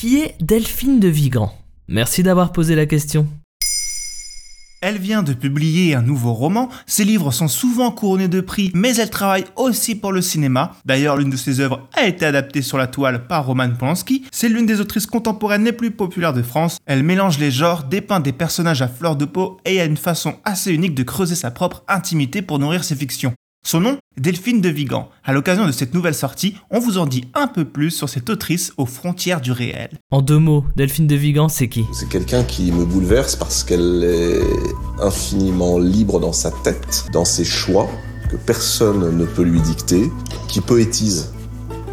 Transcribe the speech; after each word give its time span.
Qui 0.00 0.20
est 0.20 0.34
Delphine 0.40 0.98
de 0.98 1.08
Vigan 1.08 1.52
Merci 1.86 2.22
d'avoir 2.22 2.52
posé 2.52 2.74
la 2.74 2.86
question. 2.86 3.26
Elle 4.80 4.96
vient 4.96 5.22
de 5.22 5.34
publier 5.34 5.94
un 5.94 6.00
nouveau 6.00 6.32
roman, 6.32 6.70
ses 6.86 7.04
livres 7.04 7.32
sont 7.32 7.48
souvent 7.48 7.90
couronnés 7.90 8.26
de 8.26 8.40
prix, 8.40 8.70
mais 8.72 8.96
elle 8.96 9.10
travaille 9.10 9.44
aussi 9.56 9.94
pour 9.94 10.12
le 10.12 10.22
cinéma. 10.22 10.74
D'ailleurs, 10.86 11.18
l'une 11.18 11.28
de 11.28 11.36
ses 11.36 11.60
œuvres 11.60 11.86
a 11.92 12.06
été 12.06 12.24
adaptée 12.24 12.62
sur 12.62 12.78
la 12.78 12.86
toile 12.86 13.26
par 13.26 13.44
Roman 13.44 13.74
Polanski. 13.74 14.24
C'est 14.32 14.48
l'une 14.48 14.64
des 14.64 14.80
autrices 14.80 15.04
contemporaines 15.04 15.66
les 15.66 15.74
plus 15.74 15.90
populaires 15.90 16.32
de 16.32 16.40
France. 16.40 16.78
Elle 16.86 17.02
mélange 17.02 17.38
les 17.38 17.50
genres, 17.50 17.84
dépeint 17.84 18.20
des 18.20 18.32
personnages 18.32 18.80
à 18.80 18.88
fleur 18.88 19.16
de 19.16 19.26
peau 19.26 19.58
et 19.66 19.82
a 19.82 19.84
une 19.84 19.98
façon 19.98 20.36
assez 20.46 20.72
unique 20.72 20.94
de 20.94 21.02
creuser 21.02 21.34
sa 21.34 21.50
propre 21.50 21.84
intimité 21.88 22.40
pour 22.40 22.58
nourrir 22.58 22.84
ses 22.84 22.96
fictions. 22.96 23.34
Son 23.62 23.80
nom 23.80 23.98
Delphine 24.16 24.62
de 24.62 24.70
Vigan. 24.70 25.10
À 25.22 25.32
l'occasion 25.32 25.66
de 25.66 25.72
cette 25.72 25.92
nouvelle 25.92 26.14
sortie, 26.14 26.56
on 26.70 26.78
vous 26.78 26.96
en 26.96 27.06
dit 27.06 27.24
un 27.34 27.46
peu 27.46 27.66
plus 27.66 27.90
sur 27.90 28.08
cette 28.08 28.30
autrice 28.30 28.72
aux 28.78 28.86
frontières 28.86 29.42
du 29.42 29.52
réel. 29.52 29.90
En 30.10 30.22
deux 30.22 30.38
mots, 30.38 30.64
Delphine 30.76 31.06
de 31.06 31.14
Vigan, 31.14 31.48
c'est 31.48 31.68
qui? 31.68 31.84
C'est 31.92 32.08
quelqu'un 32.08 32.42
qui 32.42 32.72
me 32.72 32.86
bouleverse 32.86 33.36
parce 33.36 33.62
qu'elle 33.62 34.02
est 34.02 35.02
infiniment 35.02 35.78
libre 35.78 36.20
dans 36.20 36.32
sa 36.32 36.50
tête, 36.50 37.04
dans 37.12 37.26
ses 37.26 37.44
choix, 37.44 37.88
que 38.30 38.36
personne 38.36 39.16
ne 39.16 39.24
peut 39.26 39.42
lui 39.42 39.60
dicter, 39.60 40.10
qui 40.48 40.60
poétise 40.62 41.32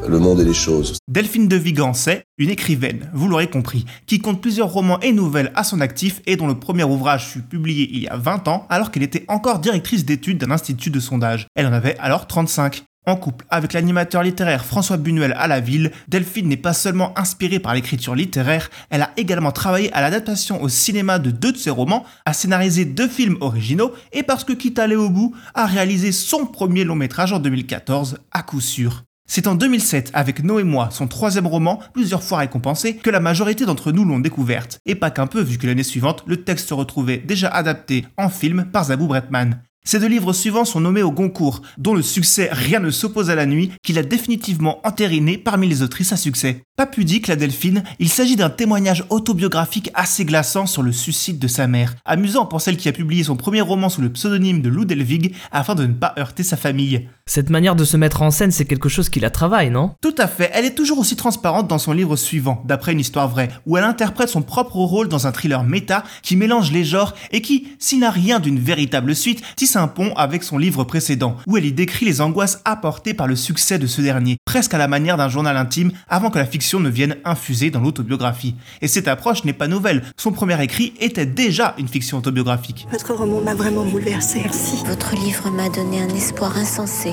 le 0.09 0.19
monde 0.19 0.39
et 0.39 0.45
les 0.45 0.53
choses. 0.53 0.97
Delphine 1.07 1.47
de 1.47 1.55
Vigan, 1.55 1.93
c'est 1.93 2.23
une 2.37 2.49
écrivaine, 2.49 3.09
vous 3.13 3.27
l'aurez 3.27 3.49
compris, 3.49 3.85
qui 4.05 4.19
compte 4.19 4.41
plusieurs 4.41 4.71
romans 4.71 4.99
et 5.01 5.11
nouvelles 5.11 5.51
à 5.55 5.63
son 5.63 5.81
actif 5.81 6.21
et 6.25 6.35
dont 6.35 6.47
le 6.47 6.59
premier 6.59 6.83
ouvrage 6.83 7.27
fut 7.27 7.41
publié 7.41 7.89
il 7.91 8.03
y 8.03 8.07
a 8.07 8.17
20 8.17 8.47
ans 8.47 8.65
alors 8.69 8.91
qu'elle 8.91 9.03
était 9.03 9.25
encore 9.27 9.59
directrice 9.59 10.05
d'études 10.05 10.37
d'un 10.37 10.51
institut 10.51 10.89
de 10.89 10.99
sondage. 10.99 11.47
Elle 11.55 11.67
en 11.67 11.73
avait 11.73 11.97
alors 11.99 12.27
35. 12.27 12.83
En 13.05 13.15
couple 13.15 13.45
avec 13.49 13.71
l'animateur 13.71 14.21
littéraire 14.21 14.65
François 14.65 14.97
Bunuel 14.97 15.33
à 15.37 15.47
la 15.47 15.61
ville, 15.61 15.93
Delphine 16.09 16.49
n'est 16.49 16.57
pas 16.57 16.73
seulement 16.73 17.17
inspirée 17.17 17.59
par 17.59 17.73
l'écriture 17.73 18.15
littéraire, 18.15 18.69
elle 18.89 19.01
a 19.01 19.11
également 19.15 19.53
travaillé 19.53 19.93
à 19.93 20.01
l'adaptation 20.01 20.61
au 20.61 20.67
cinéma 20.67 21.17
de 21.17 21.31
deux 21.31 21.53
de 21.53 21.57
ses 21.57 21.69
romans, 21.69 22.03
a 22.25 22.33
scénarisé 22.33 22.83
deux 22.83 23.07
films 23.07 23.37
originaux 23.39 23.93
et 24.11 24.23
parce 24.23 24.43
que 24.43 24.51
quitte 24.51 24.77
à 24.77 24.83
aller 24.83 24.97
au 24.97 25.09
bout, 25.09 25.33
a 25.53 25.65
réalisé 25.65 26.11
son 26.11 26.45
premier 26.45 26.83
long 26.83 26.95
métrage 26.95 27.31
en 27.31 27.39
2014, 27.39 28.17
à 28.31 28.43
coup 28.43 28.59
sûr. 28.59 29.06
C'est 29.29 29.47
en 29.47 29.55
2007, 29.55 30.11
avec 30.13 30.41
Noé 30.41 30.63
moi, 30.63 30.87
son 30.89 31.05
troisième 31.07 31.47
roman, 31.47 31.81
plusieurs 31.93 32.23
fois 32.23 32.39
récompensé, 32.39 32.95
que 32.95 33.09
la 33.09 33.19
majorité 33.19 33.65
d'entre 33.65 33.91
nous 33.91 34.05
l'ont 34.05 34.19
découverte. 34.19 34.79
Et 34.85 34.95
pas 34.95 35.11
qu'un 35.11 35.27
peu, 35.27 35.41
vu 35.41 35.57
que 35.57 35.67
l'année 35.67 35.83
suivante, 35.83 36.23
le 36.25 36.43
texte 36.43 36.69
se 36.69 36.73
retrouvait 36.73 37.17
déjà 37.17 37.49
adapté 37.49 38.05
en 38.17 38.29
film 38.29 38.65
par 38.71 38.85
Zabou 38.85 39.07
Bretman. 39.07 39.61
Ces 39.83 39.99
deux 39.99 40.07
livres 40.07 40.33
suivants 40.33 40.65
sont 40.65 40.79
nommés 40.79 41.03
au 41.03 41.11
Goncourt, 41.11 41.61
dont 41.77 41.93
le 41.93 42.01
succès 42.01 42.49
Rien 42.51 42.79
ne 42.79 42.89
s'oppose 42.89 43.29
à 43.29 43.35
la 43.35 43.45
nuit, 43.45 43.71
qu'il 43.83 43.97
a 43.97 44.03
définitivement 44.03 44.85
entériné 44.87 45.37
parmi 45.37 45.67
les 45.67 45.81
autrices 45.81 46.13
à 46.13 46.17
succès. 46.17 46.63
Pas 46.77 46.85
pudique, 46.85 47.25
la 47.25 47.35
Delphine, 47.35 47.83
il 47.97 48.07
s'agit 48.07 48.35
d'un 48.35 48.51
témoignage 48.51 49.03
autobiographique 49.09 49.89
assez 49.95 50.25
glaçant 50.25 50.67
sur 50.67 50.83
le 50.83 50.91
suicide 50.91 51.39
de 51.39 51.47
sa 51.47 51.65
mère. 51.65 51.95
Amusant 52.05 52.45
pour 52.45 52.61
celle 52.61 52.77
qui 52.77 52.87
a 52.87 52.91
publié 52.91 53.23
son 53.23 53.35
premier 53.35 53.61
roman 53.61 53.89
sous 53.89 54.01
le 54.01 54.11
pseudonyme 54.11 54.61
de 54.61 54.69
Lou 54.69 54.85
Delvig 54.85 55.33
afin 55.51 55.73
de 55.73 55.87
ne 55.87 55.93
pas 55.93 56.13
heurter 56.19 56.43
sa 56.43 56.55
famille. 56.55 57.09
Cette 57.25 57.49
manière 57.49 57.75
de 57.75 57.83
se 57.83 57.97
mettre 57.97 58.21
en 58.21 58.29
scène, 58.29 58.51
c'est 58.51 58.65
quelque 58.65 58.89
chose 58.89 59.09
qui 59.09 59.19
la 59.19 59.31
travaille, 59.31 59.71
non? 59.71 59.95
Tout 60.01 60.13
à 60.19 60.27
fait, 60.27 60.51
elle 60.53 60.65
est 60.65 60.75
toujours 60.75 60.99
aussi 60.99 61.15
transparente 61.15 61.67
dans 61.67 61.79
son 61.79 61.93
livre 61.93 62.15
suivant, 62.15 62.61
d'après 62.63 62.93
une 62.93 62.99
histoire 62.99 63.27
vraie, 63.27 63.49
où 63.65 63.75
elle 63.75 63.83
interprète 63.83 64.29
son 64.29 64.43
propre 64.43 64.77
rôle 64.77 65.07
dans 65.07 65.25
un 65.25 65.31
thriller 65.31 65.63
méta 65.63 66.03
qui 66.21 66.35
mélange 66.35 66.71
les 66.71 66.83
genres 66.83 67.15
et 67.31 67.41
qui, 67.41 67.69
s'il 67.79 68.01
n'a 68.01 68.11
rien 68.11 68.39
d'une 68.39 68.59
véritable 68.59 69.15
suite, 69.15 69.41
tisse 69.55 69.75
un 69.75 69.87
pont 69.87 70.13
avec 70.15 70.43
son 70.43 70.59
livre 70.59 70.83
précédent, 70.83 71.37
où 71.47 71.57
elle 71.57 71.65
y 71.65 71.73
décrit 71.73 72.05
les 72.05 72.21
angoisses 72.21 72.61
apportées 72.65 73.15
par 73.15 73.25
le 73.25 73.35
succès 73.35 73.79
de 73.79 73.87
ce 73.87 74.01
dernier, 74.01 74.37
presque 74.45 74.75
à 74.75 74.77
la 74.77 74.87
manière 74.87 75.17
d'un 75.17 75.27
journal 75.27 75.57
intime, 75.57 75.91
avant 76.07 76.29
que 76.29 76.37
la 76.37 76.45
fiction 76.45 76.66
ne 76.75 76.89
vienne 76.89 77.15
infuser 77.25 77.71
dans 77.71 77.79
l'autobiographie. 77.79 78.55
Et 78.81 78.87
cette 78.87 79.07
approche 79.07 79.43
n'est 79.45 79.53
pas 79.53 79.67
nouvelle, 79.67 80.03
son 80.17 80.31
premier 80.31 80.61
écrit 80.61 80.93
était 80.99 81.25
déjà 81.25 81.73
une 81.77 81.87
fiction 81.87 82.17
autobiographique. 82.17 82.87
Votre 82.91 83.13
roman 83.13 83.41
m'a 83.41 83.55
vraiment 83.55 83.85
bouleversée. 83.85 84.41
Merci. 84.43 84.83
Votre 84.85 85.15
livre 85.15 85.49
m'a 85.49 85.69
donné 85.69 86.01
un 86.01 86.09
espoir 86.09 86.57
insensé. 86.57 87.11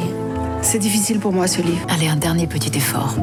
C'est 0.63 0.79
difficile 0.79 1.21
pour 1.21 1.33
moi 1.33 1.47
ce 1.47 1.63
livre. 1.63 1.87
Allez, 1.89 2.09
un 2.09 2.17
dernier 2.17 2.47
petit 2.47 2.77
effort. 2.77 3.15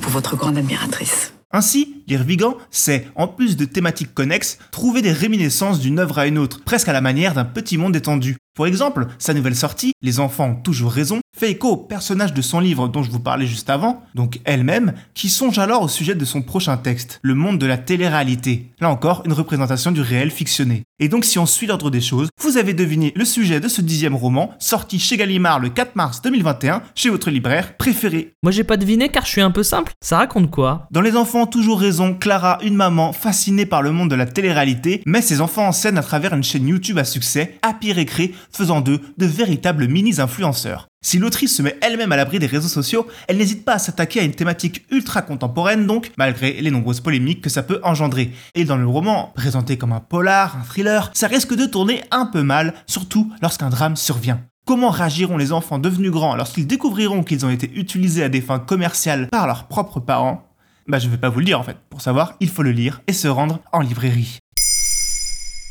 Pour 0.00 0.12
votre 0.12 0.36
grande 0.36 0.58
admiratrice. 0.58 1.32
Ainsi, 1.52 2.02
Lire 2.06 2.22
Vigan, 2.22 2.56
c'est, 2.70 3.08
en 3.16 3.26
plus 3.26 3.56
de 3.56 3.64
thématiques 3.64 4.14
connexes, 4.14 4.58
trouver 4.70 5.02
des 5.02 5.12
réminiscences 5.12 5.80
d'une 5.80 5.98
œuvre 5.98 6.18
à 6.18 6.26
une 6.26 6.38
autre, 6.38 6.60
presque 6.64 6.88
à 6.88 6.92
la 6.92 7.00
manière 7.00 7.34
d'un 7.34 7.44
petit 7.44 7.76
monde 7.76 7.96
étendu. 7.96 8.36
Pour 8.60 8.66
exemple, 8.66 9.06
sa 9.18 9.32
nouvelle 9.32 9.56
sortie, 9.56 9.94
Les 10.02 10.18
enfants 10.18 10.50
ont 10.50 10.54
toujours 10.54 10.92
raison, 10.92 11.20
fait 11.38 11.50
écho 11.50 11.68
aux 11.68 11.76
personnages 11.76 12.32
de 12.32 12.42
son 12.42 12.60
livre 12.60 12.88
dont 12.88 13.02
je 13.02 13.10
vous 13.10 13.20
parlais 13.20 13.46
juste 13.46 13.68
avant, 13.68 14.02
donc 14.14 14.40
elle-même, 14.44 14.94
qui 15.14 15.28
songe 15.28 15.58
alors 15.58 15.82
au 15.82 15.88
sujet 15.88 16.14
de 16.14 16.24
son 16.24 16.42
prochain 16.42 16.76
texte, 16.78 17.18
le 17.22 17.34
monde 17.34 17.58
de 17.58 17.66
la 17.66 17.76
télé-réalité. 17.76 18.70
Là 18.80 18.90
encore, 18.90 19.22
une 19.26 19.34
représentation 19.34 19.92
du 19.92 20.00
réel 20.00 20.30
fictionné. 20.30 20.84
Et 20.98 21.08
donc 21.08 21.24
si 21.24 21.38
on 21.38 21.46
suit 21.46 21.66
l'ordre 21.66 21.90
des 21.90 22.00
choses, 22.00 22.28
vous 22.42 22.56
avez 22.56 22.74
deviné 22.74 23.12
le 23.14 23.24
sujet 23.24 23.60
de 23.60 23.68
ce 23.68 23.80
dixième 23.80 24.14
roman, 24.14 24.54
sorti 24.58 24.98
chez 24.98 25.16
Gallimard 25.16 25.60
le 25.60 25.68
4 25.68 25.96
mars 25.96 26.20
2021, 26.22 26.82
chez 26.94 27.10
votre 27.10 27.30
libraire 27.30 27.76
préféré. 27.76 28.32
Moi 28.42 28.52
j'ai 28.52 28.64
pas 28.64 28.76
deviné 28.76 29.08
car 29.08 29.24
je 29.24 29.30
suis 29.30 29.40
un 29.40 29.50
peu 29.50 29.62
simple. 29.62 29.92
Ça 30.02 30.18
raconte 30.18 30.50
quoi? 30.50 30.86
Dans 30.90 31.00
Les 31.00 31.16
enfants 31.16 31.42
ont 31.42 31.46
toujours 31.46 31.80
raison, 31.80 32.14
Clara, 32.14 32.58
une 32.62 32.76
maman 32.76 33.12
fascinée 33.12 33.66
par 33.66 33.82
le 33.82 33.92
monde 33.92 34.10
de 34.10 34.16
la 34.16 34.26
télé-réalité, 34.26 35.02
met 35.06 35.22
ses 35.22 35.40
enfants 35.40 35.68
en 35.68 35.72
scène 35.72 35.98
à 35.98 36.02
travers 36.02 36.34
une 36.34 36.44
chaîne 36.44 36.68
YouTube 36.68 36.98
à 36.98 37.04
succès, 37.04 37.58
Happy 37.62 37.92
Récré, 37.92 38.34
faisant 38.52 38.80
d'eux 38.80 39.00
de 39.16 39.26
véritables 39.26 39.88
mini-influenceurs. 39.88 40.88
Si 41.02 41.18
l'autrice 41.18 41.56
se 41.56 41.62
met 41.62 41.78
elle-même 41.80 42.12
à 42.12 42.16
l'abri 42.16 42.38
des 42.38 42.46
réseaux 42.46 42.68
sociaux, 42.68 43.06
elle 43.26 43.38
n'hésite 43.38 43.64
pas 43.64 43.74
à 43.74 43.78
s'attaquer 43.78 44.20
à 44.20 44.24
une 44.24 44.34
thématique 44.34 44.84
ultra 44.90 45.22
contemporaine 45.22 45.86
donc, 45.86 46.12
malgré 46.18 46.60
les 46.60 46.70
nombreuses 46.70 47.00
polémiques 47.00 47.40
que 47.40 47.48
ça 47.48 47.62
peut 47.62 47.80
engendrer. 47.82 48.32
Et 48.54 48.64
dans 48.64 48.76
le 48.76 48.86
roman, 48.86 49.32
présenté 49.34 49.78
comme 49.78 49.92
un 49.92 50.00
polar, 50.00 50.58
un 50.58 50.64
thriller, 50.64 51.10
ça 51.14 51.26
risque 51.26 51.54
de 51.54 51.64
tourner 51.64 52.02
un 52.10 52.26
peu 52.26 52.42
mal, 52.42 52.74
surtout 52.86 53.32
lorsqu'un 53.40 53.70
drame 53.70 53.96
survient. 53.96 54.42
Comment 54.66 54.90
réagiront 54.90 55.38
les 55.38 55.52
enfants 55.52 55.78
devenus 55.78 56.10
grands 56.10 56.36
lorsqu'ils 56.36 56.66
découvriront 56.66 57.24
qu'ils 57.24 57.46
ont 57.46 57.50
été 57.50 57.70
utilisés 57.74 58.22
à 58.22 58.28
des 58.28 58.42
fins 58.42 58.58
commerciales 58.58 59.28
par 59.28 59.46
leurs 59.46 59.68
propres 59.68 60.00
parents? 60.00 60.44
Bah 60.86 60.98
je 60.98 61.08
vais 61.08 61.16
pas 61.16 61.28
vous 61.28 61.38
le 61.38 61.46
dire 61.46 61.58
en 61.58 61.64
fait. 61.64 61.76
Pour 61.88 62.02
savoir, 62.02 62.34
il 62.40 62.48
faut 62.48 62.62
le 62.62 62.72
lire 62.72 63.00
et 63.06 63.12
se 63.12 63.28
rendre 63.28 63.60
en 63.72 63.80
librairie. 63.80 64.38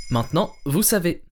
Maintenant, 0.09 0.51
vous 0.65 0.81
savez. 0.81 1.21